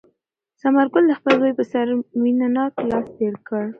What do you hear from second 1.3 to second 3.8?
زوی په سر مینه ناک لاس تېر کړ.